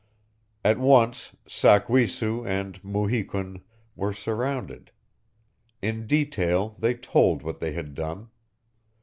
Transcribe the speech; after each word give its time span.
At 0.65 0.79
once 0.79 1.35
Sak 1.47 1.87
we 1.87 2.07
su 2.07 2.43
and 2.43 2.83
Mu 2.83 3.07
hi 3.07 3.21
kun 3.21 3.61
were 3.95 4.13
surrounded. 4.13 4.89
In 5.79 6.07
detail 6.07 6.75
they 6.79 6.95
told 6.95 7.43
what 7.43 7.59
they 7.59 7.73
had 7.73 7.93
done. 7.93 8.29